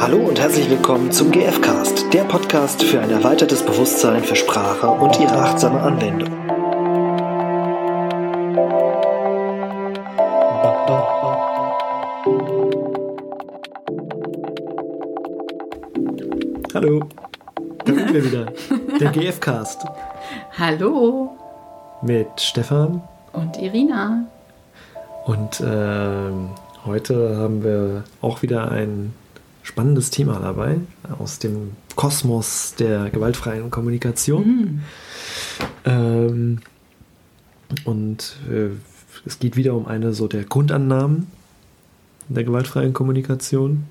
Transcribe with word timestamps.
Hallo 0.00 0.16
und 0.16 0.40
herzlich 0.40 0.70
willkommen 0.70 1.12
zum 1.12 1.30
GFcast, 1.30 2.10
der 2.14 2.24
Podcast 2.24 2.82
für 2.82 3.00
ein 3.02 3.10
erweitertes 3.10 3.62
Bewusstsein 3.62 4.24
für 4.24 4.34
Sprache 4.34 4.88
und 4.88 5.20
ihre 5.20 5.34
achtsame 5.34 5.78
Anwendung. 5.78 6.30
Hallo, 16.72 17.02
da 17.84 17.92
sind 17.92 18.14
wir 18.14 18.24
wieder. 18.24 18.46
Der 18.98 19.10
GFcast 19.10 19.84
Hallo 20.58 21.36
mit 22.00 22.40
Stefan 22.40 23.02
und 23.34 23.58
Irina. 23.58 24.24
und 25.26 25.60
ähm, 25.60 26.48
heute 26.86 27.36
haben 27.36 27.62
wir 27.62 28.04
auch 28.22 28.40
wieder 28.40 28.70
ein 28.72 29.12
spannendes 29.70 30.10
Thema 30.10 30.40
dabei 30.40 30.80
aus 31.20 31.38
dem 31.38 31.72
Kosmos 31.94 32.74
der 32.76 33.08
gewaltfreien 33.08 33.70
Kommunikation. 33.70 34.82
Ähm, 35.84 36.58
und 37.84 38.36
äh, 38.50 38.70
es 39.24 39.38
geht 39.38 39.56
wieder 39.56 39.74
um 39.74 39.86
eine 39.86 40.12
so 40.12 40.26
der 40.26 40.42
Grundannahmen 40.42 41.28
der 42.28 42.42
gewaltfreien 42.42 42.92
Kommunikation. 42.92 43.84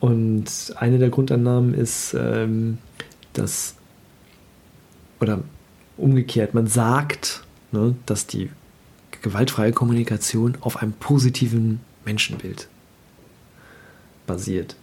Und 0.00 0.74
eine 0.76 0.98
der 0.98 1.10
Grundannahmen 1.10 1.74
ist, 1.74 2.14
ähm, 2.18 2.78
dass, 3.34 3.76
oder 5.20 5.42
umgekehrt, 5.96 6.54
man 6.54 6.66
sagt, 6.66 7.44
ne, 7.70 7.94
dass 8.04 8.26
die 8.26 8.50
gewaltfreie 9.22 9.72
Kommunikation 9.72 10.56
auf 10.60 10.76
einem 10.82 10.92
positiven 10.92 11.78
Menschenbild 12.04 12.68
basiert. 14.26 14.76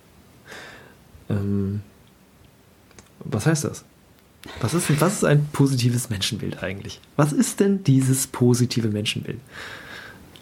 Ähm, 1.29 1.81
was 3.23 3.45
heißt 3.45 3.65
das? 3.65 3.85
Was 4.59 4.73
ist, 4.73 5.01
was 5.01 5.13
ist 5.17 5.25
ein 5.25 5.47
positives 5.53 6.09
Menschenbild 6.09 6.63
eigentlich? 6.63 6.99
Was 7.15 7.31
ist 7.31 7.59
denn 7.59 7.83
dieses 7.83 8.27
positive 8.27 8.89
Menschenbild? 8.89 9.39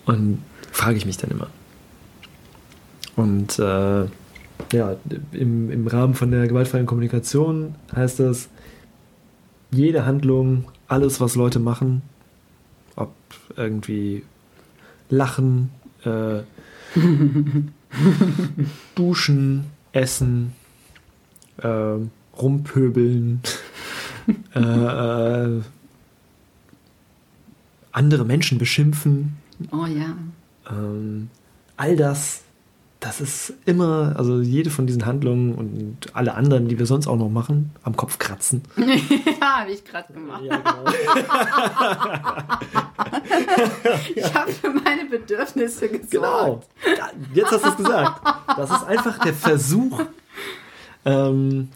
Und 0.05 0.39
frage 0.71 0.97
ich 0.97 1.05
mich 1.05 1.17
dann 1.17 1.31
immer. 1.31 1.47
Und 3.15 3.59
äh, 3.59 4.05
ja, 4.73 4.95
im, 5.31 5.69
im 5.69 5.87
Rahmen 5.87 6.13
von 6.13 6.31
der 6.31 6.47
gewaltfreien 6.47 6.85
Kommunikation 6.85 7.75
heißt 7.93 8.19
das, 8.19 8.49
jede 9.71 10.05
Handlung, 10.05 10.65
alles, 10.87 11.19
was 11.19 11.35
Leute 11.35 11.59
machen, 11.59 12.01
ob 12.95 13.13
irgendwie 13.55 14.23
lachen, 15.09 15.71
äh, 16.05 16.39
duschen, 18.95 19.65
essen, 19.91 20.53
äh, 21.57 21.95
rumpöbeln, 22.37 23.41
äh, 24.55 24.59
äh, 24.59 25.61
andere 27.91 28.25
Menschen 28.25 28.57
beschimpfen, 28.59 29.37
Oh 29.71 29.85
ja. 29.85 30.15
ähm, 30.69 31.29
all 31.75 31.95
das, 31.97 32.43
das 33.01 33.19
ist 33.19 33.53
immer, 33.65 34.13
also 34.17 34.39
jede 34.41 34.69
von 34.69 34.85
diesen 34.87 35.05
Handlungen 35.05 35.55
und 35.55 36.15
alle 36.15 36.35
anderen, 36.35 36.67
die 36.67 36.77
wir 36.77 36.85
sonst 36.85 37.07
auch 37.07 37.17
noch 37.17 37.29
machen, 37.29 37.71
am 37.83 37.95
Kopf 37.95 38.19
kratzen. 38.19 38.61
ja, 38.77 39.59
habe 39.61 39.71
ich 39.71 39.83
gerade 39.83 40.13
gemacht. 40.13 40.43
Ja, 40.43 40.57
genau. 40.57 40.85
Ich 44.15 44.33
habe 44.33 44.51
für 44.51 44.69
meine 44.69 45.05
Bedürfnisse 45.05 45.89
gesorgt. 45.89 46.09
Genau. 46.11 46.63
Jetzt 47.33 47.51
hast 47.51 47.63
du 47.63 47.69
es 47.69 47.77
gesagt. 47.77 48.21
Das 48.47 48.69
ist 48.69 48.83
einfach 48.83 49.19
der 49.19 49.33
Versuch, 49.33 50.01
ähm, 51.05 51.69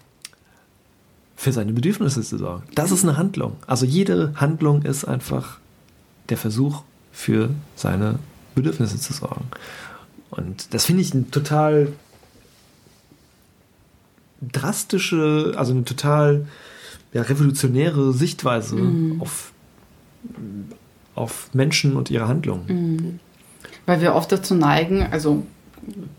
für 1.36 1.52
seine 1.52 1.74
Bedürfnisse 1.74 2.22
zu 2.22 2.38
sorgen. 2.38 2.64
Das 2.74 2.92
ist 2.92 3.04
eine 3.04 3.18
Handlung. 3.18 3.58
Also 3.68 3.86
jede 3.86 4.34
Handlung 4.36 4.84
ist 4.84 5.06
einfach 5.06 5.60
der 6.30 6.38
Versuch, 6.38 6.84
für 7.12 7.50
seine 7.76 8.18
Bedürfnisse 8.56 9.00
zu 9.00 9.14
sorgen. 9.14 9.46
Und 10.32 10.74
das 10.74 10.86
finde 10.86 11.02
ich 11.02 11.14
eine 11.14 11.30
total 11.30 11.94
drastische, 14.42 15.54
also 15.56 15.74
eine 15.74 15.84
total 15.86 16.48
ja, 17.14 17.22
revolutionäre 17.22 18.14
Sichtweise 18.14 18.78
auf, 19.20 19.54
auf 21.16 21.50
Menschen 21.54 21.96
und 21.96 22.10
ihre 22.12 22.28
Handlungen. 22.28 23.20
Weil 23.86 24.02
wir 24.02 24.16
oft 24.16 24.32
dazu 24.32 24.56
neigen, 24.56 25.06
also 25.12 25.44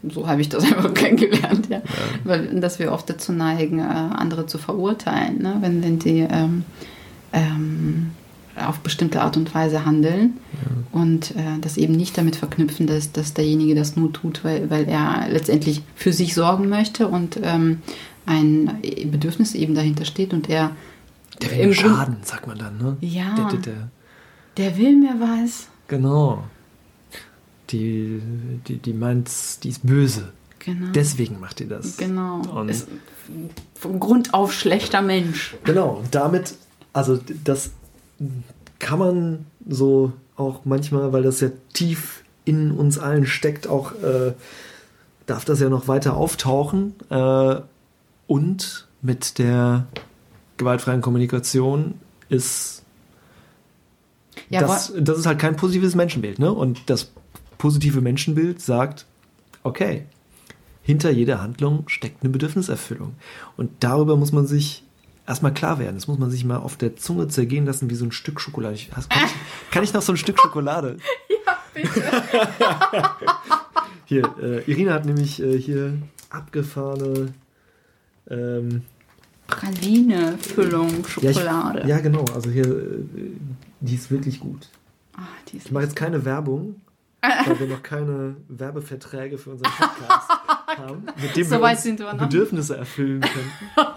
so 0.09 0.27
habe 0.29 0.41
ich 0.41 0.49
das 0.51 0.65
einfach 0.73 0.93
kennengelernt, 0.95 1.69
ja. 1.71 1.81
Weil, 2.25 2.61
dass 2.61 2.79
wir 2.79 2.93
oft 2.93 3.09
dazu 3.09 3.33
neigen, 3.33 3.79
äh, 3.79 3.83
andere 3.83 4.47
zu 4.47 4.59
verurteilen, 4.59 5.39
ne? 5.43 5.57
wenn, 5.61 5.83
wenn 5.83 5.99
die 5.99 6.21
ähm, 6.31 6.65
ähm, 7.33 8.11
auf 8.57 8.79
bestimmte 8.81 9.21
Art 9.23 9.37
und 9.37 9.53
Weise 9.53 9.85
handeln 9.85 10.35
und 10.93 11.33
äh, 11.33 11.59
das 11.61 11.77
eben 11.77 11.95
nicht 11.95 12.17
damit 12.17 12.37
verknüpfen, 12.37 12.87
dass, 12.87 13.11
dass 13.11 13.35
derjenige 13.35 13.75
das 13.75 13.97
nur 13.97 14.13
tut, 14.13 14.45
weil, 14.45 14.71
weil 14.71 14.85
er 14.89 15.27
letztendlich 15.29 15.83
für 15.97 16.13
sich 16.13 16.35
sorgen 16.35 16.69
möchte 16.69 17.09
und 17.09 17.41
ähm, 17.43 17.79
ein 18.27 18.71
Bedürfnis 19.11 19.55
eben 19.57 19.75
dahinter 19.75 20.05
steht 20.05 20.33
und 20.33 20.49
er 20.49 20.71
Der 21.43 21.51
will 21.51 21.59
im 21.59 21.69
mir 21.71 21.75
Grund- 21.75 21.97
schaden, 21.97 22.17
sagt 22.23 22.47
man 22.47 22.59
dann, 22.59 22.79
ne? 22.79 22.97
Ja. 23.01 23.35
Der, 23.35 23.49
der, 23.49 23.59
der, 23.59 23.89
der 24.57 24.77
will 24.77 24.97
mir 24.97 25.17
was. 25.21 25.69
genau. 25.89 26.45
Die, 27.71 28.21
die, 28.69 28.77
die 28.77 28.93
meint, 28.93 29.31
die 29.65 29.71
ist 29.71 29.87
böse. 29.87 30.33
Genau. 30.59 30.93
Deswegen 30.93 31.41
macht 31.41 31.61
die 31.61 31.67
das. 31.67 31.97
genau. 31.97 32.43
Und 32.43 32.69
Ist 32.69 32.89
von 33.75 34.01
Grund 34.01 34.35
auf 34.35 34.53
schlechter 34.53 35.03
Mensch. 35.03 35.57
Genau, 35.65 35.97
und 35.97 36.15
damit, 36.15 36.55
also 36.93 37.19
das 37.43 37.71
kann 38.79 38.99
man 38.99 39.47
so 39.69 40.13
auch 40.37 40.61
manchmal, 40.65 41.13
weil 41.13 41.23
das 41.23 41.41
ja 41.41 41.49
tief 41.73 42.23
in 42.45 42.71
uns 42.71 42.99
allen 42.99 43.27
steckt, 43.27 43.67
auch 43.67 43.93
äh, 43.93 44.35
darf 45.27 45.45
das 45.45 45.61
ja 45.61 45.69
noch 45.69 45.89
weiter 45.89 46.17
auftauchen. 46.17 46.95
Äh, 47.11 47.57
und 48.27 48.89
mit 49.03 49.39
der 49.39 49.87
gewaltfreien 50.57 51.01
Kommunikation 51.01 51.95
ist 52.29 52.84
Ja, 54.51 54.61
das, 54.61 54.93
das 54.97 55.19
ist 55.19 55.27
halt 55.27 55.39
kein 55.39 55.57
positives 55.57 55.95
Menschenbild. 55.95 56.39
Ne? 56.39 56.53
Und 56.53 56.91
das 56.91 57.11
positive 57.59 58.01
Menschenbild 58.01 58.61
sagt, 58.61 59.07
okay, 59.63 60.05
hinter 60.83 61.11
jeder 61.11 61.41
Handlung 61.41 61.89
steckt 61.89 62.23
eine 62.23 62.31
Bedürfniserfüllung. 62.31 63.15
Und 63.57 63.71
darüber 63.81 64.17
muss 64.17 64.33
man 64.33 64.47
sich 64.47 64.85
erstmal 65.27 65.55
klar 65.55 65.79
werden. 65.79 65.97
Das 65.97 66.07
muss 66.07 66.19
man 66.19 66.31
sich 66.31 66.45
mal 66.45 66.59
auf 66.59 66.77
der 66.77 66.97
Zunge 66.97 67.29
zergehen 67.29 67.65
lassen, 67.65 67.91
wie 67.91 67.95
so 67.95 68.05
ein 68.05 68.13
Stück 68.13 68.41
Schokolade. 68.41 68.75
Ich, 68.75 68.91
kann, 68.91 69.05
ich, 69.09 69.71
kann 69.71 69.83
ich 69.83 69.93
noch 69.95 70.03
so 70.03 70.13
ein 70.13 70.17
Stück 70.17 70.39
Schokolade? 70.41 70.99
Ja, 71.47 71.59
bitte. 71.75 72.03
Hier, 74.07 74.35
äh, 74.41 74.71
Irina 74.71 74.93
hat 74.95 75.05
nämlich 75.05 75.43
äh, 75.43 75.59
hier 75.59 75.99
abgefahrene. 76.31 77.35
Ähm, 78.31 78.83
Praline, 79.47 80.39
Füllung, 80.39 81.05
ja, 81.21 81.31
ich, 81.31 81.37
Schokolade. 81.37 81.87
ja, 81.87 81.99
genau. 82.01 82.25
Also 82.35 82.51
hier, 82.51 82.67
äh, 82.67 83.05
die 83.81 83.95
ist 83.95 84.11
wirklich 84.11 84.41
gut. 84.41 84.69
Die 85.49 85.59
ist 85.59 85.67
Ich 85.67 85.73
mache 85.73 85.85
jetzt 85.85 85.97
keine 85.97 86.25
Werbung, 86.25 86.81
weil 87.21 87.61
wir 87.61 87.67
noch 87.69 87.83
keine 87.83 88.37
Werbeverträge 88.49 89.39
für 89.39 89.51
unseren 89.51 89.71
Podcast 89.73 90.31
haben, 90.79 91.07
mit 91.21 91.37
dem 91.37 91.45
So 91.45 91.61
wir 91.61 91.63
wir 91.63 92.15
Bedürfnisse 92.15 92.77
erfüllen 92.77 93.21
können. 93.21 93.53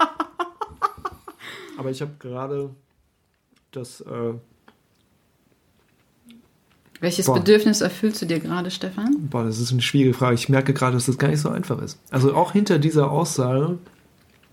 Aber 1.78 1.90
ich 1.90 2.00
habe 2.02 2.12
gerade 2.18 2.70
das. 3.70 4.00
Äh, 4.02 4.34
Welches 7.00 7.26
Boah. 7.26 7.38
Bedürfnis 7.38 7.80
erfüllst 7.80 8.20
du 8.22 8.26
dir 8.26 8.40
gerade, 8.40 8.72
Stefan? 8.72 9.28
boah, 9.30 9.44
das 9.44 9.60
ist 9.60 9.70
eine 9.70 9.80
schwierige 9.82 10.14
Frage. 10.14 10.34
Ich 10.34 10.48
merke 10.48 10.74
gerade, 10.74 10.94
dass 10.94 11.06
das 11.06 11.16
gar 11.16 11.28
nicht 11.28 11.40
so 11.40 11.48
einfach 11.48 11.80
ist. 11.80 12.00
Also 12.10 12.34
auch 12.34 12.50
hinter 12.52 12.80
dieser 12.80 13.12
Aussage, 13.12 13.78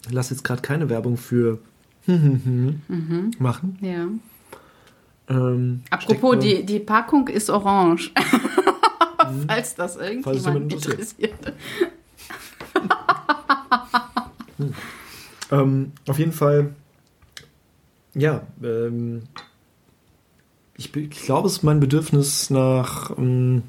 lass 0.10 0.30
jetzt 0.30 0.44
gerade 0.44 0.62
keine 0.62 0.90
Werbung 0.90 1.18
für 1.18 1.60
machen. 3.40 3.78
Ja. 3.82 4.08
Ähm, 5.28 5.82
Apropos, 5.90 6.38
die, 6.40 6.66
die 6.66 6.80
Packung 6.80 7.28
ist 7.28 7.50
orange. 7.50 8.12
Falls 9.48 9.76
das 9.76 9.96
Falls 9.96 9.96
es 9.96 9.98
irgendjemand 9.98 10.46
jemand 10.46 10.74
interessiert. 10.74 11.34
interessiert. 11.34 11.54
Ähm, 15.52 15.92
auf 16.08 16.18
jeden 16.18 16.32
Fall, 16.32 16.74
ja, 18.14 18.42
ähm, 18.64 19.24
ich, 20.76 20.96
ich 20.96 21.10
glaube, 21.10 21.48
es 21.48 21.58
ist 21.58 21.64
mein 21.64 21.80
Bedürfnis 21.80 22.50
nach. 22.50 23.16
Ähm, 23.18 23.64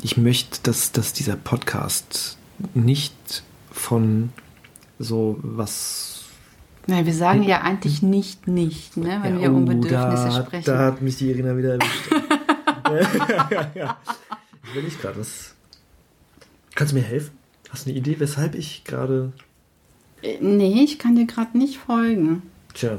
ich 0.00 0.16
möchte, 0.16 0.62
dass, 0.62 0.92
dass 0.92 1.12
dieser 1.12 1.36
Podcast 1.36 2.38
nicht 2.74 3.42
von 3.70 4.30
so 4.98 5.38
was. 5.42 6.24
Nein, 6.86 7.06
wir 7.06 7.14
sagen 7.14 7.42
ja 7.42 7.62
eigentlich 7.62 8.02
nicht 8.02 8.46
nicht, 8.46 8.96
ne, 8.96 9.20
wenn 9.22 9.40
wir 9.40 9.50
um 9.50 9.62
oh, 9.62 9.66
Bedürfnisse 9.66 10.28
da, 10.28 10.44
sprechen. 10.44 10.64
Da 10.66 10.78
hat 10.78 11.02
mich 11.02 11.16
die 11.16 11.30
Irina 11.30 11.56
wieder 11.56 11.78
erwischt. 11.78 12.10
Ich 14.74 14.74
will 14.74 14.82
nicht 14.86 15.00
gerade. 15.00 15.20
Was... 15.20 15.54
Kannst 16.74 16.92
du 16.92 16.96
mir 16.96 17.04
helfen? 17.04 17.38
Hast 17.70 17.86
du 17.86 17.90
eine 17.90 17.98
Idee, 17.98 18.16
weshalb 18.18 18.56
ich 18.56 18.82
gerade. 18.82 19.32
Äh, 20.22 20.38
nee, 20.40 20.82
ich 20.82 20.98
kann 20.98 21.14
dir 21.14 21.26
gerade 21.26 21.56
nicht 21.56 21.78
folgen. 21.78 22.42
Tja, 22.72 22.98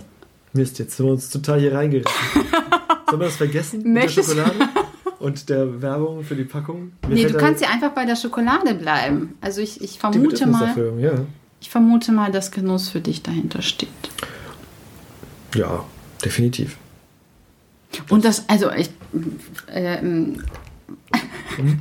Mist, 0.53 0.79
jetzt 0.79 0.95
sind 0.95 1.05
wir 1.05 1.11
uns 1.11 1.29
total 1.29 1.59
hier 1.59 1.73
reingerissen. 1.73 2.13
Sollen 3.09 3.19
wir 3.19 3.25
das 3.25 3.35
vergessen? 3.35 3.83
Mit 3.91 4.03
der 4.03 4.09
Schokolade? 4.09 4.53
Und 5.19 5.49
der 5.49 5.81
Werbung 5.81 6.23
für 6.23 6.35
die 6.35 6.43
Packung? 6.43 6.91
Mir 7.07 7.15
nee, 7.15 7.25
du 7.25 7.37
kannst 7.37 7.61
ja 7.61 7.69
einfach 7.69 7.91
bei 7.91 8.05
der 8.05 8.15
Schokolade 8.15 8.73
bleiben. 8.73 9.37
Also 9.41 9.61
ich, 9.61 9.81
ich 9.81 9.99
vermute 9.99 10.45
mal. 10.45 10.75
Ja. 10.99 11.13
Ich 11.61 11.69
vermute 11.69 12.11
mal, 12.11 12.31
dass 12.31 12.51
Genuss 12.51 12.89
für 12.89 13.01
dich 13.01 13.23
dahinter 13.23 13.61
steht. 13.61 13.89
Ja, 15.55 15.85
definitiv. 16.23 16.77
Und 18.09 18.25
das, 18.25 18.47
also 18.49 18.71
ich. 18.71 18.89
Äh, 19.67 19.99
hm? 19.99 20.43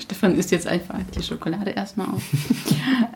Stefan 0.00 0.36
isst 0.36 0.50
jetzt 0.50 0.66
einfach 0.66 0.98
die 1.16 1.22
Schokolade 1.22 1.70
erstmal 1.70 2.08
auf. 2.08 2.22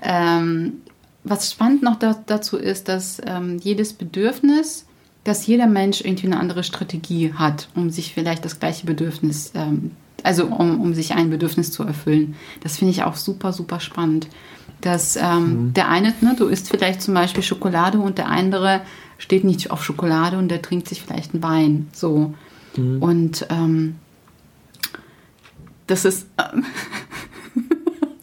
ähm, 0.03 0.81
was 1.25 1.51
spannend 1.51 1.83
noch 1.83 1.99
da, 1.99 2.17
dazu 2.27 2.57
ist, 2.57 2.89
dass 2.89 3.21
ähm, 3.25 3.59
jedes 3.59 3.93
Bedürfnis, 3.93 4.87
dass 5.27 5.45
jeder 5.45 5.67
Mensch 5.67 6.01
irgendwie 6.01 6.27
eine 6.27 6.39
andere 6.39 6.63
Strategie 6.63 7.33
hat, 7.35 7.69
um 7.75 7.91
sich 7.91 8.15
vielleicht 8.15 8.45
das 8.45 8.61
gleiche 8.61 8.87
Bedürfnis, 8.87 9.51
ähm, 9.57 9.91
also 10.23 10.47
um, 10.47 10.81
um 10.81 10.95
sich 10.95 11.15
ein 11.15 11.31
Bedürfnis 11.31 11.73
zu 11.73 11.83
erfüllen. 11.83 12.37
Das 12.63 12.79
finde 12.79 12.93
ich 12.93 13.03
auch 13.03 13.17
super, 13.17 13.53
super 13.53 13.81
spannend. 13.81 14.29
Dass 14.81 15.17
ähm, 15.17 15.67
mhm. 15.67 15.75
der 15.75 15.89
eine, 15.89 16.15
ne, 16.21 16.37
du 16.39 16.47
isst 16.47 16.71
vielleicht 16.71 17.03
zum 17.03 17.15
Beispiel 17.15 17.43
Schokolade 17.43 17.99
und 17.99 18.19
der 18.19 18.29
andere 18.29 18.83
steht 19.19 19.43
nicht 19.43 19.73
auf 19.73 19.83
Schokolade 19.83 20.39
und 20.39 20.49
der 20.49 20.63
trinkt 20.63 20.89
sich 20.89 21.03
vielleicht 21.03 21.35
einen 21.35 21.43
Wein. 21.43 21.89
So. 21.93 22.35
Mhm. 22.77 23.03
Und 23.03 23.47
ähm, 23.51 23.97
das 25.89 26.05
ist. 26.05 26.29
Ähm, 26.39 26.65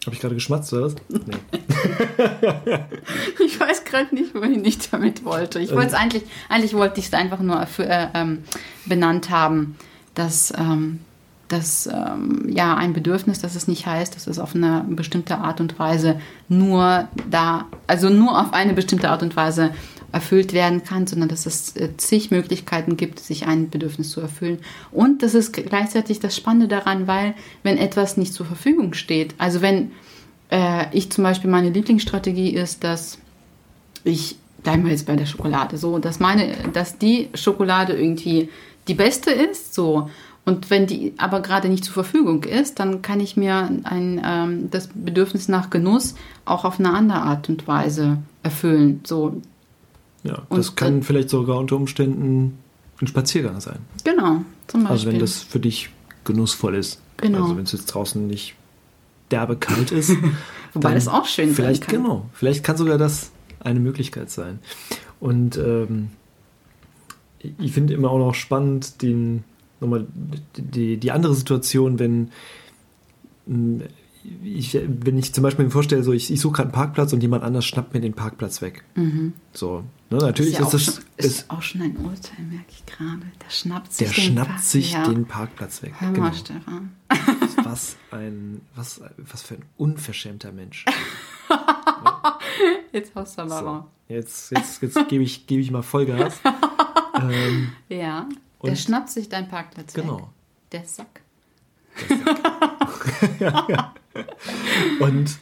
Habe 0.06 0.16
ich 0.16 0.22
gerade 0.22 0.36
geschmatzt, 0.36 0.72
oder 0.74 0.84
was? 0.84 0.96
Nee. 1.10 1.38
ich 3.46 3.60
weiß 3.60 3.84
gerade 3.86 4.14
nicht, 4.14 4.34
wohin 4.36 4.64
ich 4.66 4.90
damit 4.90 5.24
wollte. 5.24 5.60
Ich 5.60 5.72
wollte 5.72 5.88
es 5.88 5.94
ähm. 5.94 6.00
eigentlich, 6.00 6.24
eigentlich 6.50 6.74
wollte 6.74 7.00
ich 7.00 7.08
es 7.08 7.14
einfach 7.14 7.40
nur 7.40 7.66
für, 7.66 7.88
äh, 7.88 8.08
ähm, 8.14 8.44
benannt 8.86 9.30
haben, 9.30 9.76
dass, 10.16 10.54
ähm, 10.58 11.00
dass 11.48 11.88
ähm, 11.88 12.50
ja 12.50 12.76
ein 12.76 12.94
Bedürfnis, 12.94 13.40
dass 13.40 13.56
es 13.56 13.68
nicht 13.68 13.86
heißt, 13.86 14.16
dass 14.16 14.28
es 14.28 14.40
auf 14.40 14.56
eine 14.56 14.86
bestimmte 14.88 15.38
Art 15.38 15.62
und 15.62 15.78
Weise 15.80 16.20
nur 16.50 17.08
da, 17.30 17.66
also 17.88 18.10
nur 18.10 18.40
auf 18.40 18.54
eine 18.54 18.74
bestimmte 18.74 19.10
Art 19.10 19.24
und 19.24 19.36
Weise 19.36 19.72
erfüllt 20.14 20.54
werden 20.54 20.84
kann, 20.84 21.08
sondern 21.08 21.28
dass 21.28 21.46
es 21.48 21.76
äh, 21.76 21.98
zig 21.98 22.30
Möglichkeiten 22.30 22.98
gibt, 22.98 23.20
sich 23.20 23.48
ein 23.48 23.70
Bedürfnis 23.72 24.12
zu 24.12 24.22
erfüllen. 24.22 24.60
Und 24.92 25.24
das 25.24 25.34
ist 25.34 25.54
gleichzeitig 25.54 26.20
das 26.20 26.38
Spannende 26.38 26.68
daran, 26.68 27.08
weil 27.08 27.34
wenn 27.64 27.78
etwas 27.78 28.16
nicht 28.16 28.34
zur 28.34 28.46
Verfügung 28.46 28.94
steht, 28.94 29.34
also 29.40 29.62
wenn 29.62 29.92
äh, 30.54 30.86
ich 30.96 31.12
zum 31.12 31.24
Beispiel 31.24 31.50
meine 31.50 31.72
Lieblingsstrategie 31.72 32.52
ist, 32.52 32.84
dass 32.84 33.18
ich, 34.04 34.38
bleiben 34.62 34.84
wir 34.84 34.92
jetzt 34.92 35.08
bei 35.08 35.16
der 35.16 35.26
Schokolade, 35.26 35.78
so, 35.78 35.98
dass 35.98 36.20
meine, 36.20 36.56
dass 36.74 37.00
die 37.00 37.30
Schokolade 37.34 37.94
irgendwie 37.94 38.50
die 38.88 38.94
beste 38.94 39.32
ist, 39.32 39.74
so. 39.74 40.10
Und 40.46 40.70
wenn 40.70 40.86
die 40.88 41.14
aber 41.18 41.40
gerade 41.40 41.70
nicht 41.70 41.86
zur 41.86 41.94
Verfügung 41.94 42.44
ist, 42.44 42.80
dann 42.80 43.02
kann 43.02 43.20
ich 43.22 43.38
mir 43.38 43.70
ein, 43.84 44.22
ähm, 44.24 44.70
das 44.70 44.90
Bedürfnis 44.94 45.48
nach 45.48 45.70
Genuss 45.70 46.16
auch 46.46 46.66
auf 46.66 46.80
eine 46.80 46.94
andere 46.94 47.22
Art 47.22 47.48
und 47.50 47.66
Weise 47.66 48.18
erfüllen. 48.44 49.02
So, 49.06 49.42
ja, 50.24 50.42
das 50.50 50.70
und, 50.70 50.76
kann 50.76 51.02
vielleicht 51.02 51.30
sogar 51.30 51.58
unter 51.58 51.78
Umständen 51.78 52.60
ein 53.02 53.08
Spaziergang 53.08 53.60
sein. 53.62 53.80
Genau, 54.04 54.42
zum 54.68 54.82
Beispiel. 54.82 54.92
Also 54.92 55.08
wenn 55.08 55.20
das 55.20 55.42
für 55.42 55.60
dich 55.60 55.90
genussvoll 56.26 56.76
ist. 56.76 57.00
Genau. 57.18 57.44
Also 57.44 57.58
wenn 57.58 57.64
es 57.64 57.72
jetzt 57.72 57.86
draußen 57.86 58.28
nicht 58.28 58.56
derbe 59.34 59.58
kalt 59.58 59.92
ist. 59.92 60.16
Wobei 60.74 60.94
das 60.94 61.08
auch 61.08 61.26
schön 61.26 61.54
vielleicht, 61.54 61.84
sein 61.86 61.92
kann. 61.92 62.04
Genau, 62.04 62.30
vielleicht 62.34 62.64
kann 62.64 62.78
sogar 62.78 62.98
das 62.98 63.32
eine 63.60 63.80
Möglichkeit 63.80 64.30
sein. 64.30 64.60
Und 65.20 65.58
ähm, 65.58 66.10
ich 67.40 67.72
finde 67.72 67.94
immer 67.94 68.10
auch 68.10 68.20
noch 68.20 68.36
spannend 68.36 69.02
den, 69.02 69.44
nochmal 69.80 70.08
die, 70.58 70.98
die 70.98 71.12
andere 71.12 71.36
Situation, 71.36 72.00
wenn 72.00 72.30
ich, 74.44 74.74
wenn 74.88 75.18
ich 75.18 75.34
zum 75.34 75.44
Beispiel 75.44 75.66
mir 75.66 75.72
vorstelle, 75.72 76.04
so 76.04 76.14
ich, 76.14 76.32
ich 76.32 76.40
suche 76.40 76.54
gerade 76.54 76.68
einen 76.68 76.74
Parkplatz 76.74 77.12
und 77.12 77.22
jemand 77.22 77.44
anders 77.44 77.66
schnappt 77.66 77.94
mir 77.94 78.00
den 78.00 78.14
Parkplatz 78.14 78.62
weg. 78.62 78.84
Mhm. 78.96 79.34
So, 79.52 79.84
ne, 80.10 80.18
natürlich 80.18 80.54
ist, 80.54 80.60
ja 80.60 80.66
ist 80.66 80.74
das 80.74 80.84
schon, 80.84 80.94
ist, 81.18 81.26
ist, 81.26 81.50
auch 81.50 81.62
schon 81.62 81.82
ein 81.82 81.98
Urteil, 81.98 82.46
merke 82.50 82.66
ich 82.70 82.86
gerade. 82.86 83.22
Der 83.46 83.50
schnappt 83.50 83.94
sich, 83.94 84.08
der 84.08 84.16
den, 84.16 84.24
schnappt 84.24 84.50
Park 84.50 84.62
sich 84.62 84.94
ja. 84.94 85.08
den 85.08 85.26
Parkplatz 85.26 85.84
weg. 85.84 85.94
Hör 86.00 86.10
mal, 86.12 86.16
genau. 86.16 86.34
Stefan. 86.34 86.92
Was 87.74 87.96
ein, 88.12 88.62
was, 88.76 89.02
was 89.18 89.42
für 89.42 89.56
ein 89.56 89.66
unverschämter 89.78 90.52
Mensch. 90.52 90.86
Jetzt 92.92 93.16
haust 93.16 93.36
du 93.36 93.42
aber 93.42 93.60
so, 93.60 93.86
Jetzt, 94.14 94.52
jetzt, 94.52 94.80
jetzt 94.84 95.08
gebe 95.08 95.24
ich, 95.24 95.48
gebe 95.48 95.60
ich 95.60 95.72
mal 95.72 95.82
Vollgas. 95.82 96.40
ähm, 97.20 97.72
ja, 97.90 98.30
der 98.64 98.76
schnappt 98.76 99.10
sich 99.10 99.28
deinen 99.28 99.48
Parkplatz 99.48 99.96
genau. 99.96 100.18
weg. 100.18 100.26
Der 100.72 100.86
Sack. 100.86 101.22
Der 102.08 102.18
Sack. 102.18 103.40
ja, 103.40 103.68
ja. 103.70 103.94
Und 105.00 105.40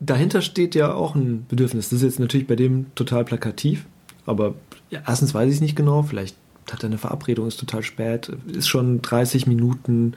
dahinter 0.00 0.40
steht 0.40 0.74
ja 0.74 0.94
auch 0.94 1.14
ein 1.14 1.44
Bedürfnis. 1.48 1.90
Das 1.90 1.98
ist 1.98 2.02
jetzt 2.02 2.18
natürlich 2.18 2.46
bei 2.46 2.56
dem 2.56 2.94
total 2.94 3.26
plakativ, 3.26 3.84
aber 4.24 4.54
ja, 4.88 5.02
erstens 5.06 5.34
weiß 5.34 5.50
ich 5.50 5.56
es 5.56 5.60
nicht 5.60 5.76
genau, 5.76 6.02
vielleicht 6.02 6.34
hat 6.72 6.82
er 6.82 6.86
eine 6.86 6.96
Verabredung, 6.96 7.46
ist 7.46 7.60
total 7.60 7.82
spät, 7.82 8.32
ist 8.46 8.68
schon 8.68 9.02
30 9.02 9.46
Minuten 9.46 10.14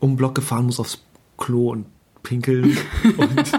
um 0.00 0.16
Block 0.16 0.34
gefahren, 0.34 0.66
muss 0.66 0.80
aufs 0.80 1.02
Klo 1.36 1.70
und 1.70 1.86
pinkeln 2.22 2.76
und, 3.16 3.52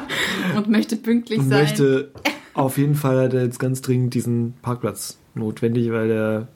und 0.57 0.69
möchte 0.69 0.95
pünktlich 0.95 1.39
und 1.39 1.49
sein. 1.49 1.63
Möchte 1.63 2.11
auf 2.53 2.77
jeden 2.77 2.95
Fall 2.95 3.23
hat 3.23 3.33
er 3.33 3.43
jetzt 3.43 3.59
ganz 3.59 3.81
dringend 3.81 4.13
diesen 4.13 4.53
Parkplatz 4.61 5.17
notwendig, 5.33 5.91
weil 5.91 6.11
er 6.11 6.47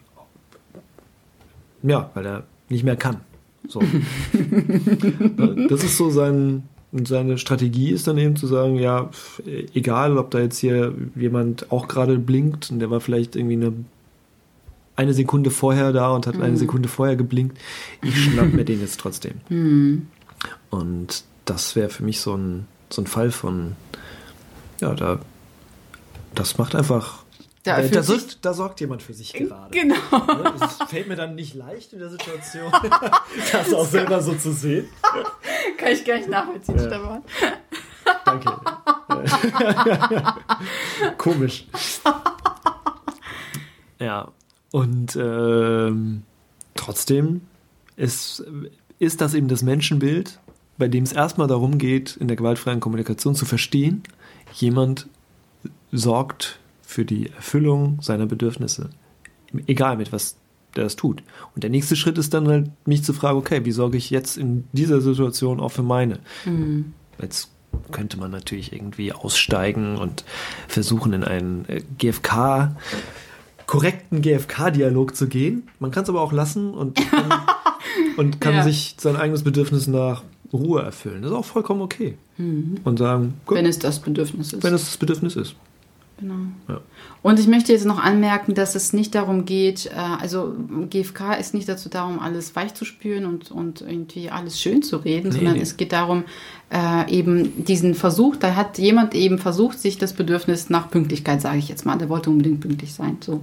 ja, 1.84 2.10
weil 2.14 2.26
er 2.26 2.44
nicht 2.70 2.84
mehr 2.84 2.96
kann. 2.96 3.18
So. 3.68 3.82
das 5.70 5.84
ist 5.84 5.98
so 5.98 6.10
sein 6.10 6.64
und 6.92 7.08
seine 7.08 7.38
Strategie 7.38 7.90
ist 7.90 8.08
dann 8.08 8.18
eben 8.18 8.36
zu 8.36 8.48
sagen, 8.48 8.76
ja, 8.76 9.10
egal, 9.74 10.18
ob 10.18 10.32
da 10.32 10.40
jetzt 10.40 10.60
hier 10.60 10.94
jemand 11.16 11.72
auch 11.72 11.88
gerade 11.88 12.20
blinkt 12.20 12.72
und 12.72 12.80
der 12.80 12.90
war 12.90 13.02
vielleicht 13.02 13.36
irgendwie 13.36 13.56
eine, 13.56 13.74
eine 14.96 15.14
Sekunde 15.14 15.52
vorher 15.52 15.92
da 15.92 16.12
und 16.12 16.28
hat 16.28 16.36
mhm. 16.36 16.44
eine 16.44 16.58
Sekunde 16.58 16.90
vorher 16.90 17.16
geblinkt, 17.16 17.58
ich 18.02 18.16
schnapp 18.24 18.54
mir 18.54 18.66
den 18.66 18.82
jetzt 18.82 19.00
trotzdem. 19.00 19.42
Mhm. 19.50 20.08
Und 20.70 21.24
das 21.46 21.76
wäre 21.76 21.90
für 21.90 22.04
mich 22.04 22.20
so 22.20 22.36
ein, 22.36 22.68
so 22.90 23.02
ein 23.02 23.08
Fall 23.08 23.32
von, 23.32 23.76
ja, 24.82 24.94
da, 24.94 25.20
das 26.36 26.58
macht 26.58 26.76
einfach 26.76 27.24
da, 27.64 27.78
äh, 27.78 27.90
da, 27.90 28.04
sorgt, 28.04 28.44
da, 28.44 28.54
sorgt, 28.54 28.82
jemand 28.82 29.02
für 29.02 29.14
sich 29.14 29.32
gerade. 29.32 29.72
Genau. 29.72 29.96
Es 30.56 30.90
fällt 30.90 31.08
mir 31.08 31.16
dann 31.16 31.36
nicht 31.36 31.56
leicht 31.56 31.94
in 31.94 32.00
der 32.00 32.10
Situation, 32.10 32.72
das 33.54 33.74
auch 33.74 33.86
selber 33.86 34.22
so 34.22 34.34
zu 34.34 34.52
sehen. 34.52 34.90
Kann 35.78 35.92
ich 35.94 36.04
gar 36.04 36.18
nicht 36.18 36.30
nachvollziehen, 36.30 36.78
ja. 36.78 36.88
Stefan. 36.88 37.24
Danke. 38.26 38.60
Komisch. 41.18 41.68
Ja, 44.00 44.30
und 44.74 45.16
ähm, 45.22 46.24
trotzdem 46.74 47.42
ist, 47.96 48.44
ist 48.98 49.22
das 49.22 49.36
eben 49.36 49.48
das 49.48 49.62
Menschenbild, 49.62 50.40
bei 50.80 50.88
dem 50.88 51.04
es 51.04 51.14
erstmal 51.14 51.46
darum 51.46 51.78
geht, 51.78 52.18
in 52.18 52.28
der 52.28 52.36
gewaltfreien 52.38 52.80
Kommunikation 52.80 53.36
zu 53.36 53.46
verstehen, 53.46 54.02
jemand 54.52 55.06
sorgt 55.92 56.60
für 56.82 57.06
die 57.06 57.30
Erfüllung 57.30 58.00
seiner 58.02 58.26
Bedürfnisse. 58.26 58.90
Egal 59.68 59.98
mit 59.98 60.12
was 60.12 60.38
der 60.76 60.86
das 60.86 60.96
tut. 60.96 61.22
Und 61.54 61.62
der 61.62 61.70
nächste 61.70 61.96
Schritt 61.96 62.18
ist 62.18 62.34
dann 62.34 62.48
halt, 62.48 62.72
mich 62.88 63.04
zu 63.04 63.14
fragen, 63.14 63.38
okay, 63.38 63.64
wie 63.66 63.72
sorge 63.72 64.00
ich 64.00 64.10
jetzt 64.10 64.40
in 64.40 64.64
dieser 64.72 65.02
Situation 65.02 65.60
auch 65.60 65.70
für 65.70 65.84
meine? 65.84 66.18
Mhm. 66.46 66.94
Jetzt 67.22 67.52
könnte 67.92 68.18
man 68.18 68.32
natürlich 68.32 68.74
irgendwie 68.74 69.14
aussteigen 69.14 69.98
und 69.98 70.26
versuchen, 70.68 71.14
in 71.14 71.24
einen 71.24 71.66
äh, 71.70 71.84
GFK, 72.00 72.76
korrekten 73.74 74.22
GFK-Dialog 74.22 75.16
zu 75.16 75.28
gehen. 75.28 75.64
Man 75.80 75.90
kann 75.90 76.04
es 76.04 76.10
aber 76.10 76.22
auch 76.22 76.32
lassen 76.32 76.76
und 76.76 76.96
kann, 77.10 77.34
und 78.18 78.40
kann 78.40 78.54
ja. 78.54 78.64
sich 78.64 78.96
sein 79.00 79.16
eigenes 79.16 79.42
Bedürfnis 79.42 79.88
nach 79.88 80.22
Ruhe 80.54 80.84
erfüllen. 80.84 81.24
Das 81.24 81.32
ist 81.32 81.38
auch 81.38 81.46
vollkommen 81.46 81.82
okay. 81.82 82.16
Mhm. 82.38 82.82
Und 82.84 83.00
sagen, 83.00 83.34
gut, 83.48 83.58
wenn 83.58 83.66
es 83.66 83.80
das 83.80 83.98
Bedürfnis 83.98 84.54
ist. 84.54 84.64
Wenn 84.64 84.76
es 84.76 84.86
das 84.86 84.98
Bedürfnis 84.98 85.36
ist. 85.36 85.56
Genau. 86.20 86.36
Ja. 86.68 86.82
Und 87.22 87.40
ich 87.40 87.48
möchte 87.48 87.74
jetzt 87.74 87.86
noch 87.86 87.98
anmerken, 87.98 88.54
dass 88.54 88.76
es 88.76 88.94
nicht 88.94 89.16
darum 89.16 89.46
geht, 89.46 89.88
äh, 89.88 89.92
also 89.96 90.54
GFK 90.90 91.34
ist 91.40 91.54
nicht 91.54 91.68
dazu 91.68 91.90
darum, 91.90 92.20
alles 92.20 92.56
weich 92.56 92.74
zu 92.76 92.86
spüren 92.86 93.26
und, 93.26 93.52
und 93.52 93.82
irgendwie 93.82 94.30
alles 94.30 94.60
schön 94.62 94.84
zu 94.84 94.98
reden, 94.98 95.30
nee, 95.30 95.36
sondern 95.36 95.56
nee. 95.56 95.62
es 95.62 95.76
geht 95.76 95.92
darum, 95.92 96.24
äh, 96.72 97.12
eben 97.12 97.66
diesen 97.66 97.96
Versuch, 97.96 98.36
da 98.36 98.56
hat 98.56 98.78
jemand 98.78 99.16
eben 99.16 99.40
versucht, 99.40 99.80
sich 99.80 99.98
das 99.98 100.14
Bedürfnis 100.14 100.70
nach 100.70 100.90
Pünktlichkeit, 100.92 101.42
sage 101.42 101.58
ich 101.58 101.68
jetzt 101.68 101.86
mal, 101.86 101.98
der 101.98 102.10
wollte 102.10 102.30
unbedingt 102.30 102.62
pünktlich 102.62 102.94
sein, 102.94 103.18
so, 103.20 103.42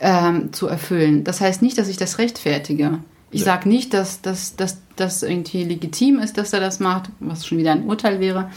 ähm, 0.00 0.52
zu 0.52 0.66
erfüllen. 0.66 1.24
Das 1.24 1.40
heißt 1.40 1.60
nicht, 1.60 1.76
dass 1.76 1.88
ich 1.88 1.98
das 1.98 2.18
rechtfertige. 2.18 3.00
Ich 3.30 3.40
ja. 3.40 3.46
sage 3.46 3.68
nicht, 3.68 3.94
dass 3.94 4.22
das 4.22 5.22
irgendwie 5.22 5.64
legitim 5.64 6.18
ist, 6.18 6.36
dass 6.36 6.52
er 6.52 6.60
das 6.60 6.80
macht, 6.80 7.10
was 7.20 7.46
schon 7.46 7.58
wieder 7.58 7.72
ein 7.72 7.84
Urteil 7.84 8.18
wäre, 8.18 8.50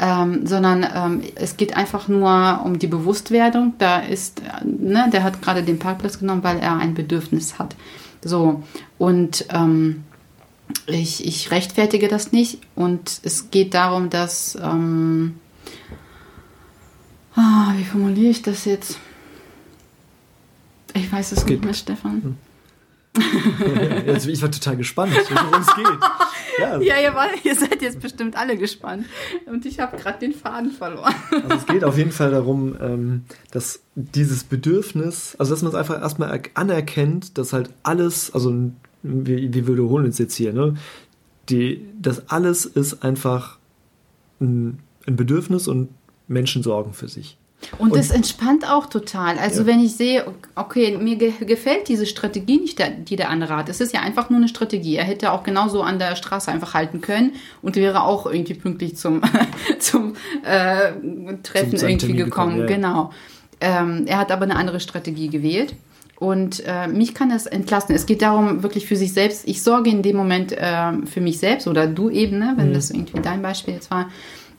ähm, 0.00 0.46
sondern 0.46 0.86
ähm, 0.94 1.22
es 1.34 1.58
geht 1.58 1.76
einfach 1.76 2.08
nur 2.08 2.62
um 2.64 2.78
die 2.78 2.86
Bewusstwerdung. 2.86 3.74
Da 3.78 4.00
ist, 4.00 4.40
ne, 4.64 5.08
der 5.12 5.22
hat 5.22 5.42
gerade 5.42 5.62
den 5.62 5.78
Parkplatz 5.78 6.18
genommen, 6.18 6.42
weil 6.42 6.58
er 6.58 6.76
ein 6.76 6.94
Bedürfnis 6.94 7.58
hat. 7.58 7.76
So, 8.24 8.62
und 8.98 9.44
ähm, 9.50 10.04
ich, 10.86 11.26
ich 11.26 11.50
rechtfertige 11.50 12.08
das 12.08 12.32
nicht 12.32 12.60
und 12.74 13.20
es 13.22 13.50
geht 13.50 13.74
darum, 13.74 14.08
dass, 14.08 14.56
ähm, 14.60 15.36
ah, 17.34 17.72
wie 17.76 17.84
formuliere 17.84 18.30
ich 18.30 18.42
das 18.42 18.64
jetzt? 18.64 18.98
Ich 20.94 21.12
weiß 21.12 21.32
es, 21.32 21.38
es 21.38 21.46
nicht 21.46 21.64
mehr, 21.64 21.74
Stefan. 21.74 22.22
Hm. 22.22 22.36
ich 24.28 24.42
war 24.42 24.50
total 24.50 24.76
gespannt, 24.76 25.12
worum 25.12 25.62
es 25.62 25.74
geht. 25.74 25.86
Ja, 26.60 26.80
ja 26.80 27.00
ihr, 27.00 27.14
war, 27.14 27.28
ihr, 27.44 27.54
seid 27.54 27.82
jetzt 27.82 28.00
bestimmt 28.00 28.36
alle 28.36 28.56
gespannt. 28.56 29.06
Und 29.46 29.66
ich 29.66 29.80
habe 29.80 29.96
gerade 29.96 30.18
den 30.18 30.32
Faden 30.32 30.70
verloren. 30.70 31.14
Also 31.30 31.56
es 31.56 31.66
geht 31.66 31.84
auf 31.84 31.96
jeden 31.96 32.12
Fall 32.12 32.30
darum, 32.30 32.76
ähm, 32.80 33.24
dass 33.50 33.82
dieses 33.94 34.44
Bedürfnis, 34.44 35.36
also 35.38 35.52
dass 35.52 35.62
man 35.62 35.70
es 35.70 35.76
einfach 35.76 36.00
erstmal 36.00 36.40
anerkennt, 36.54 37.38
dass 37.38 37.52
halt 37.52 37.70
alles, 37.82 38.32
also 38.32 38.50
wir, 39.02 39.36
wir 39.54 39.66
wiederholen 39.66 40.06
uns 40.06 40.18
jetzt 40.18 40.34
hier, 40.34 40.52
ne? 40.52 40.74
Die, 41.48 41.84
das 41.98 42.28
alles 42.28 42.64
ist 42.64 43.02
einfach 43.02 43.58
ein, 44.40 44.78
ein 45.06 45.16
Bedürfnis 45.16 45.66
und 45.66 45.88
Menschen 46.28 46.62
sorgen 46.62 46.92
für 46.92 47.08
sich. 47.08 47.39
Und, 47.78 47.94
das 47.94 48.10
entspannt 48.10 48.68
auch 48.68 48.86
total. 48.86 49.38
Also 49.38 49.60
ja. 49.60 49.66
wenn 49.66 49.80
ich 49.80 49.94
sehe, 49.94 50.24
okay, 50.54 50.96
mir 50.96 51.16
ge 51.16 51.32
gefällt 51.40 51.88
diese 51.88 52.06
Strategie 52.06 52.58
nicht, 52.58 52.82
die 53.08 53.16
der 53.16 53.30
andere 53.30 53.56
hat. 53.56 53.68
Es 53.68 53.80
ist 53.80 53.92
ja 53.92 54.00
einfach 54.00 54.30
nur 54.30 54.38
eine 54.38 54.48
Strategie. 54.48 54.96
Er 54.96 55.04
hätte 55.04 55.32
auch 55.32 55.42
genauso 55.42 55.82
an 55.82 55.98
der 55.98 56.16
Straße 56.16 56.50
einfach 56.50 56.74
halten 56.74 57.00
können 57.00 57.32
und 57.62 57.76
wäre 57.76 58.02
auch 58.02 58.26
irgendwie 58.26 58.54
pünktlich 58.54 58.96
zum, 58.96 59.22
zum 59.78 60.14
äh, 60.44 60.92
Treffen 61.42 61.76
zum, 61.76 61.88
irgendwie 61.88 62.14
gekommen. 62.14 62.56
gekommen 62.56 62.60
ja. 62.60 62.66
Genau. 62.66 63.10
Ähm, 63.60 64.04
er 64.06 64.18
hat 64.18 64.32
aber 64.32 64.44
eine 64.44 64.56
andere 64.56 64.80
Strategie 64.80 65.28
gewählt. 65.28 65.74
Und 66.16 66.62
äh, 66.66 66.86
mich 66.86 67.14
kann 67.14 67.30
das 67.30 67.46
entlasten. 67.46 67.94
Es 67.94 68.04
geht 68.04 68.20
darum, 68.20 68.62
wirklich 68.62 68.86
für 68.86 68.96
sich 68.96 69.14
selbst. 69.14 69.48
Ich 69.48 69.62
sorge 69.62 69.88
in 69.88 70.02
dem 70.02 70.16
Moment 70.16 70.52
äh, 70.52 70.92
für 71.06 71.22
mich 71.22 71.38
selbst 71.38 71.66
oder 71.66 71.86
du 71.86 72.10
eben, 72.10 72.38
ne, 72.38 72.52
wenn 72.56 72.70
mhm. 72.70 72.74
das 72.74 72.90
irgendwie 72.90 73.20
dein 73.20 73.40
Beispiel 73.40 73.74
jetzt 73.74 73.90
war 73.90 74.10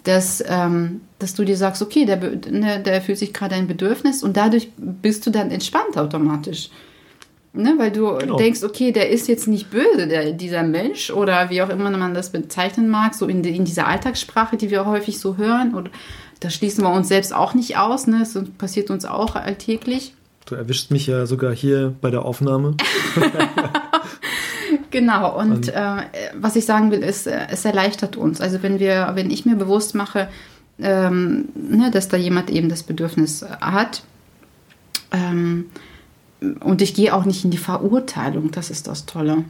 dass, 0.04 0.44
ähm, 0.48 1.02
dass 1.20 1.36
du 1.36 1.44
dir 1.44 1.58
sagst, 1.58 1.82
okay, 1.82 2.06
der, 2.06 2.18
ne, 2.18 2.82
der 2.84 3.02
fühlt 3.02 3.18
sich 3.18 3.34
gerade 3.34 3.56
ein 3.56 3.68
Bedürfnis 3.68 4.24
und 4.24 4.38
dadurch 4.38 4.70
bist 4.78 5.26
du 5.26 5.32
dann 5.32 5.52
entspannt 5.52 5.98
automatisch. 5.98 6.70
Ne, 7.54 7.76
weil 7.78 7.92
du 7.92 8.18
genau. 8.18 8.38
denkst, 8.38 8.64
okay, 8.64 8.94
der 8.94 9.10
ist 9.10 9.28
jetzt 9.28 9.46
nicht 9.46 9.70
böse, 9.72 10.08
der, 10.08 10.32
dieser 10.32 10.64
Mensch 10.64 11.12
oder 11.12 11.50
wie 11.50 11.62
auch 11.62 11.70
immer 11.70 11.92
man 11.92 12.14
das 12.14 12.32
bezeichnen 12.32 12.90
mag, 12.90 13.14
so 13.14 13.28
in, 13.28 13.44
in 13.44 13.66
dieser 13.66 13.88
Alltagssprache, 13.88 14.56
die 14.56 14.72
wir 14.72 14.86
häufig 14.86 15.20
so 15.20 15.36
hören. 15.36 15.76
Und 15.76 15.92
da 16.40 16.50
schließen 16.50 16.82
wir 16.82 16.94
uns 16.94 17.10
selbst 17.10 17.36
auch 17.36 17.54
nicht 17.54 17.78
aus. 17.78 18.08
Ne? 18.08 18.20
Das 18.20 18.42
passiert 18.58 18.90
uns 18.90 19.04
auch 19.04 19.36
alltäglich. 19.36 20.14
Du 20.46 20.56
erwischst 20.56 20.92
mich 20.92 21.08
ja 21.08 21.26
sogar 21.26 21.54
hier 21.54 21.94
bei 22.00 22.10
der 22.10 22.24
Aufnahme. 22.24 22.78
Genau, 24.92 25.40
und 25.40 25.70
äh, 25.70 26.04
was 26.36 26.56
ich 26.56 26.66
sagen 26.66 26.92
will, 26.92 27.00
ist, 27.00 27.28
äh, 27.28 27.48
es 27.50 27.66
erleichtert 27.66 28.18
uns. 28.18 28.42
Also 28.42 28.62
wenn 28.62 28.80
wir, 28.80 29.12
wenn 29.16 29.32
ich 29.32 29.46
mir 29.46 29.56
bewusst 29.56 29.96
mache, 29.96 30.28
ähm, 30.80 31.50
ne, 31.56 31.92
dass 31.92 32.10
da 32.10 32.18
jemand 32.18 32.50
eben 32.50 32.70
das 32.70 32.84
Bedürfnis 32.84 33.46
hat, 33.62 34.04
ähm, 35.12 35.66
und 36.60 36.82
ich 36.82 36.94
gehe 36.94 37.14
auch 37.14 37.26
nicht 37.26 37.44
in 37.46 37.52
die 37.52 37.58
Verurteilung, 37.58 38.52
das 38.52 38.72
ist 38.72 38.88
das 38.88 39.06
Tolle. 39.06 39.44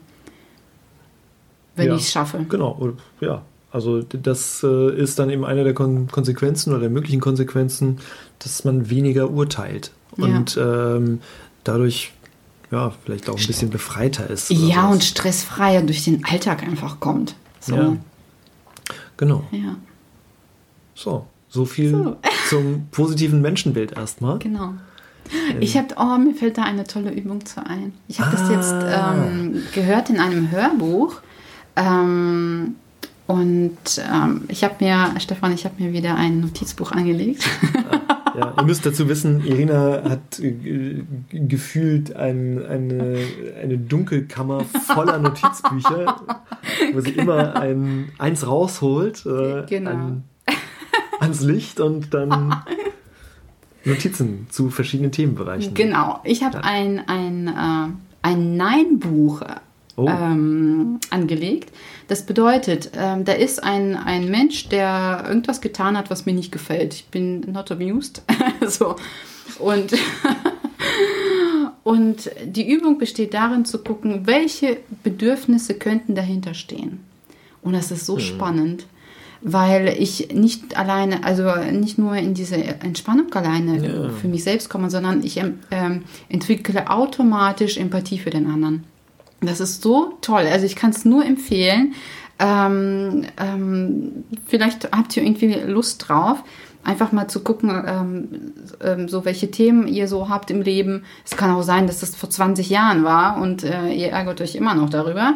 Wenn 1.76 1.88
ja, 1.88 1.96
ich 1.96 2.02
es 2.02 2.12
schaffe. 2.12 2.46
Genau, 2.50 2.94
ja. 3.22 3.44
Also 3.72 4.02
das 4.02 4.62
äh, 4.64 4.96
ist 4.98 5.18
dann 5.18 5.30
eben 5.30 5.46
eine 5.46 5.64
der 5.64 5.74
Kon 5.74 6.08
Konsequenzen 6.12 6.72
oder 6.72 6.82
der 6.82 6.90
möglichen 6.90 7.22
Konsequenzen, 7.22 8.00
dass 8.40 8.66
man 8.66 8.90
weniger 8.90 9.30
urteilt. 9.30 9.92
Und 10.18 10.56
ja. 10.56 10.98
ähm, 10.98 11.22
dadurch 11.64 12.12
ja, 12.72 12.92
vielleicht 13.04 13.30
auch 13.30 13.38
ein 13.38 13.48
bisschen 13.48 13.70
befreiter 13.70 14.30
ist. 14.30 14.50
Ja, 14.50 14.58
sowas. 14.58 14.94
und 14.94 15.04
stressfreier 15.04 15.82
durch 15.82 16.06
den 16.06 16.24
Alltag 16.26 16.64
einfach 16.64 17.00
kommt. 17.00 17.36
So. 17.60 17.76
Ja. 17.76 17.98
Genau. 19.18 19.44
Ja. 19.52 19.76
So, 20.96 21.28
so 21.50 21.66
viel 21.66 21.92
so. 21.92 22.18
zum 22.50 22.88
positiven 22.92 23.42
Menschenbild 23.42 23.98
erstmal. 23.98 24.40
Genau. 24.40 24.74
Ich 25.60 25.78
habe, 25.78 25.88
oh, 25.98 26.18
mir 26.18 26.34
fällt 26.34 26.58
da 26.58 26.64
eine 26.64 26.84
tolle 26.86 27.12
Übung 27.12 27.46
zu 27.46 27.66
ein. 27.66 27.94
Ich 28.08 28.20
habe 28.20 28.36
ah. 28.36 28.40
das 28.40 28.50
jetzt 28.50 28.74
ah. 28.74 29.16
ähm, 29.16 29.64
gehört 29.74 30.10
in 30.10 30.20
einem 30.20 30.52
Hörbuch. 30.52 31.22
Ähm, 31.76 32.76
und 33.28 33.80
ähm, 34.12 34.44
ich 34.50 34.64
habe 34.64 34.76
mir, 34.84 35.14
Stefan, 35.20 35.54
ich 35.54 35.64
habe 35.66 35.82
mir 35.82 35.94
wieder 35.94 36.16
ein 36.16 36.42
Notizbuch 36.42 36.92
angelegt. 36.92 37.48
Ja, 38.38 38.54
ihr 38.58 38.64
müsst 38.64 38.86
dazu 38.86 39.10
wissen, 39.10 39.46
Irina 39.46 40.04
hat 40.04 40.40
äh, 40.40 41.04
gefühlt 41.32 42.16
ein, 42.16 42.64
eine, 42.66 43.18
eine 43.62 43.78
Dunkelkammer 43.78 44.62
voller 44.62 45.18
Notizbücher, 45.20 46.16
wo 46.94 47.02
sie 47.02 47.12
immer 47.12 47.56
ein, 47.56 48.12
eins 48.18 48.48
rausholt, 48.48 49.26
äh, 49.26 49.66
genau. 49.68 49.92
ein, 49.92 50.24
ans 51.20 51.42
Licht 51.42 51.80
und 51.80 52.14
dann 52.14 52.64
Notizen 53.86 54.48
zu 54.50 54.70
verschiedenen 54.70 55.12
Themenbereichen. 55.12 55.74
Genau, 55.74 56.20
ich 56.24 56.44
habe 56.44 56.58
ja. 56.58 56.64
ein, 56.64 57.00
ein, 57.08 57.48
äh, 57.48 57.94
ein 58.22 58.58
Nein-Buch 58.58 59.42
oh. 60.04 60.10
ähm, 60.10 61.00
angelegt. 61.10 61.72
Das 62.08 62.26
bedeutet, 62.26 62.92
ähm, 62.98 63.26
da 63.26 63.34
ist 63.34 63.64
ein, 63.64 63.96
ein 63.96 64.30
Mensch, 64.30 64.70
der 64.70 65.26
irgendwas 65.28 65.62
getan 65.62 65.98
hat, 65.98 66.10
was 66.10 66.26
mir 66.26 66.34
nicht 66.34 66.52
gefällt. 66.52 66.94
Ich 66.94 67.06
bin 67.08 67.42
not 67.52 67.72
amused. 67.72 68.24
so. 68.68 68.96
Und, 69.60 69.94
und 71.84 72.32
die 72.46 72.70
Übung 72.70 72.98
besteht 72.98 73.34
darin 73.34 73.66
zu 73.66 73.80
gucken, 73.80 74.28
welche 74.28 74.78
Bedürfnisse 75.04 75.76
könnten 75.76 76.16
dahinter 76.16 76.54
stehen. 76.54 77.00
Und 77.62 77.74
das 77.74 77.92
ist 77.92 78.06
so 78.06 78.16
mhm. 78.16 78.22
spannend 78.22 78.86
weil 79.42 79.96
ich 80.00 80.32
nicht 80.34 80.78
alleine, 80.78 81.24
also 81.24 81.50
nicht 81.72 81.98
nur 81.98 82.16
in 82.16 82.34
diese 82.34 82.58
Entspannung 82.58 83.34
alleine 83.34 83.86
ja. 83.86 84.10
für 84.10 84.28
mich 84.28 84.44
selbst 84.44 84.70
komme, 84.70 84.90
sondern 84.90 85.24
ich 85.24 85.38
ähm, 85.38 86.04
entwickle 86.30 86.90
automatisch 86.90 87.78
Empathie 87.78 88.20
für 88.20 88.30
den 88.30 88.48
anderen. 88.48 88.84
Das 89.42 89.60
ist 89.60 89.82
so 89.82 90.14
toll. 90.22 90.48
Also 90.52 90.66
ich 90.66 90.76
kann 90.76 90.92
es 90.92 91.04
nur 91.04 91.26
empfehlen. 91.26 91.96
Ähm, 92.40 93.26
ähm, 93.38 94.24
vielleicht 94.48 94.92
habt 94.92 95.16
ihr 95.18 95.24
irgendwie 95.24 95.54
Lust 95.54 96.08
drauf, 96.08 96.44
einfach 96.84 97.12
mal 97.12 97.28
zu 97.28 97.42
gucken, 97.42 97.70
ähm, 97.86 98.54
ähm 98.82 99.10
so 99.10 99.26
welche 99.26 99.52
Themen 99.52 99.88
ihr 99.88 100.08
so 100.08 100.30
habt 100.30 100.50
im 100.50 100.62
Leben. 100.62 101.04
Es 101.24 101.38
kann 101.38 101.52
auch 101.52 101.62
sein, 101.62 101.86
dass 101.86 102.00
das 102.00 102.16
vor 102.16 102.30
20 102.30 102.70
Jahren 102.70 103.04
war 103.04 103.38
und 103.38 103.64
äh, 103.64 103.92
ihr 103.94 104.10
ärgert 104.10 104.42
euch 104.42 104.56
immer 104.56 104.74
noch 104.74 104.90
darüber, 104.90 105.36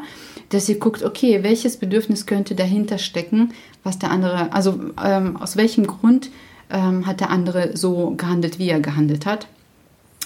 dass 0.50 0.70
ihr 0.70 0.80
guckt, 0.80 1.04
okay, 1.04 1.44
welches 1.44 1.78
Bedürfnis 1.78 2.26
könnte 2.26 2.56
dahinter 2.56 2.98
stecken, 2.98 3.54
was 3.84 4.00
der 4.00 4.10
andere, 4.10 4.52
also 4.54 4.80
ähm, 5.04 5.38
aus 5.38 5.58
welchem 5.58 5.86
Grund 5.86 6.32
ähm, 6.72 7.06
hat 7.06 7.20
der 7.20 7.30
andere 7.30 7.78
so 7.78 8.16
gehandelt, 8.18 8.58
wie 8.58 8.70
er 8.70 8.80
gehandelt 8.80 9.26
hat. 9.28 9.48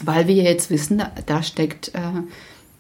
Weil 0.01 0.27
wir 0.27 0.35
jetzt 0.35 0.69
wissen, 0.69 0.99
da, 0.99 1.11
da 1.25 1.43
steckt 1.43 1.89
äh, 1.89 1.99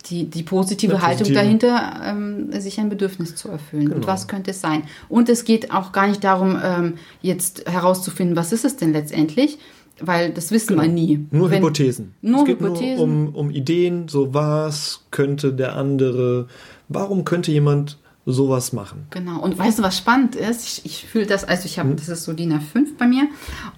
die, 0.05 0.29
die 0.29 0.43
positive 0.43 0.93
ja, 0.93 1.01
Haltung 1.01 1.33
dahinter, 1.33 2.01
ähm, 2.03 2.51
sich 2.59 2.79
ein 2.79 2.89
Bedürfnis 2.89 3.35
zu 3.35 3.49
erfüllen. 3.49 3.85
Genau. 3.85 3.97
Und 3.97 4.07
was 4.07 4.27
könnte 4.27 4.51
es 4.51 4.61
sein? 4.61 4.83
Und 5.07 5.29
es 5.29 5.43
geht 5.43 5.71
auch 5.71 5.91
gar 5.91 6.07
nicht 6.07 6.23
darum, 6.23 6.57
ähm, 6.63 6.93
jetzt 7.21 7.69
herauszufinden, 7.69 8.35
was 8.35 8.53
ist 8.53 8.65
es 8.65 8.77
denn 8.77 8.93
letztendlich, 8.93 9.59
weil 9.99 10.31
das 10.31 10.51
wissen 10.51 10.77
genau. 10.77 10.83
wir 10.83 10.89
nie. 10.89 11.25
Nur 11.31 11.49
Wenn, 11.49 11.59
Hypothesen. 11.59 12.13
Nur 12.21 12.39
es 12.41 12.45
geht 12.45 12.59
Hypothesen. 12.59 12.95
Nur 12.95 13.03
um, 13.03 13.35
um 13.35 13.51
Ideen, 13.51 14.07
so 14.07 14.33
was 14.33 15.01
könnte 15.11 15.53
der 15.53 15.75
andere, 15.75 16.47
warum 16.87 17.25
könnte 17.25 17.51
jemand 17.51 17.97
sowas 18.25 18.73
machen. 18.73 19.07
Genau. 19.09 19.39
Und 19.39 19.57
weißt 19.57 19.79
du, 19.79 19.83
was 19.83 19.97
spannend 19.97 20.35
ist? 20.35 20.65
Ich, 20.65 20.85
ich 20.85 21.05
fühle 21.05 21.25
das, 21.25 21.43
also 21.43 21.65
ich 21.65 21.79
habe, 21.79 21.89
hm. 21.89 21.95
das 21.95 22.09
ist 22.09 22.23
so 22.23 22.33
DIN 22.33 22.53
A5 22.53 22.97
bei 22.97 23.07
mir 23.07 23.27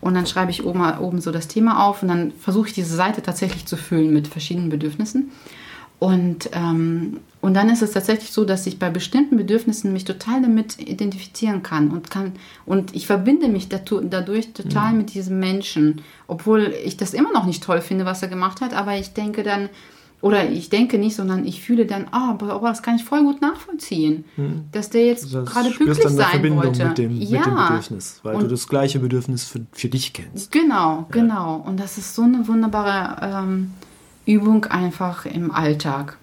und 0.01 0.13
dann 0.13 0.25
schreibe 0.25 0.51
ich 0.51 0.65
oben, 0.65 0.81
oben 0.99 1.21
so 1.21 1.31
das 1.31 1.47
Thema 1.47 1.85
auf 1.85 2.01
und 2.01 2.09
dann 2.09 2.31
versuche 2.31 2.67
ich 2.67 2.73
diese 2.73 2.95
Seite 2.95 3.21
tatsächlich 3.21 3.65
zu 3.65 3.77
füllen 3.77 4.13
mit 4.13 4.27
verschiedenen 4.27 4.69
Bedürfnissen. 4.69 5.31
Und, 6.01 6.49
ähm, 6.53 7.19
und 7.41 7.53
dann 7.53 7.69
ist 7.69 7.83
es 7.83 7.91
tatsächlich 7.91 8.31
so, 8.31 8.43
dass 8.43 8.65
ich 8.65 8.79
bei 8.79 8.89
bestimmten 8.89 9.37
Bedürfnissen 9.37 9.93
mich 9.93 10.03
total 10.03 10.41
damit 10.41 10.79
identifizieren 10.79 11.61
kann 11.61 11.91
und 11.91 12.09
kann 12.09 12.31
und 12.65 12.95
ich 12.95 13.05
verbinde 13.05 13.47
mich 13.47 13.69
dadurch 13.69 14.53
total 14.53 14.93
mhm. 14.93 14.97
mit 14.97 15.13
diesem 15.13 15.39
Menschen, 15.39 16.01
obwohl 16.25 16.73
ich 16.83 16.97
das 16.97 17.13
immer 17.13 17.31
noch 17.31 17.45
nicht 17.45 17.63
toll 17.63 17.81
finde, 17.81 18.05
was 18.05 18.23
er 18.23 18.29
gemacht 18.29 18.61
hat, 18.61 18.73
aber 18.73 18.97
ich 18.97 19.13
denke 19.13 19.43
dann, 19.43 19.69
oder 20.21 20.49
ich 20.49 20.69
denke 20.71 20.97
nicht, 20.97 21.15
sondern 21.15 21.45
ich 21.45 21.61
fühle 21.61 21.85
dann, 21.85 22.07
ah, 22.09 22.35
oh, 22.41 22.45
aber 22.45 22.69
das 22.69 22.81
kann 22.81 22.95
ich 22.95 23.03
voll 23.03 23.21
gut 23.21 23.39
nachvollziehen, 23.39 24.25
mhm. 24.37 24.63
dass 24.71 24.89
der 24.89 25.05
jetzt 25.05 25.25
also 25.25 25.43
gerade 25.43 25.69
pünktlich 25.69 25.99
dann 25.99 26.15
sein 26.15 26.29
Verbindung 26.31 26.63
wollte. 26.63 26.87
Mit 26.87 26.97
dem, 26.97 27.21
ja. 27.21 27.37
mit 27.37 27.45
dem 27.45 27.55
Bedürfnis, 27.55 28.21
weil 28.23 28.37
und 28.37 28.43
du 28.45 28.47
das 28.47 28.67
gleiche 28.67 28.97
Bedürfnis 28.97 29.43
für, 29.43 29.67
für 29.71 29.89
dich 29.89 30.13
kennst. 30.13 30.51
Genau, 30.51 30.97
ja. 30.97 31.07
genau. 31.11 31.57
Und 31.57 31.79
das 31.79 31.99
ist 31.99 32.15
so 32.15 32.23
eine 32.23 32.47
wunderbare 32.47 33.43
ähm, 33.43 33.71
Übung 34.25 34.65
einfach 34.65 35.25
im 35.25 35.51
Alltag. 35.51 36.17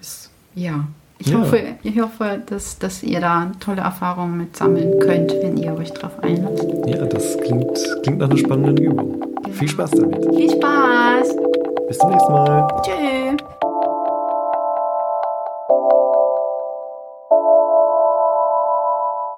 Ja. 0.55 0.85
ich, 1.19 1.27
ja. 1.27 1.39
hoffe, 1.39 1.61
ich 1.83 1.99
hoffe, 1.99 2.41
dass, 2.45 2.79
dass 2.79 3.03
ihr 3.03 3.19
da 3.19 3.51
tolle 3.59 3.81
Erfahrungen 3.81 4.37
mit 4.37 4.55
sammeln 4.55 4.99
könnt, 4.99 5.33
wenn 5.41 5.57
ihr 5.57 5.73
euch 5.75 5.91
drauf 5.91 6.17
einlasst. 6.21 6.65
Ja, 6.85 7.05
das 7.05 7.37
klingt, 7.37 7.77
klingt 8.03 8.19
nach 8.19 8.29
einer 8.29 8.37
spannenden 8.37 8.77
Übung. 8.77 9.19
Genau. 9.43 9.53
Viel 9.53 9.67
Spaß 9.67 9.91
damit. 9.91 10.35
Viel 10.35 10.51
Spaß. 10.51 11.35
Bis 11.87 11.97
zum 11.97 12.09
nächsten 12.09 12.31
Mal. 12.31 12.81
Tschüss. 12.83 13.18